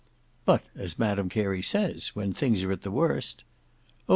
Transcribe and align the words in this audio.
"But, 0.45 0.63
as 0.75 0.97
Madam 0.97 1.29
Carey 1.29 1.61
says, 1.61 2.15
when 2.15 2.33
things 2.33 2.63
are 2.63 2.71
at 2.71 2.81
the 2.81 2.89
worst—" 2.89 3.43
"Oh! 4.09 4.09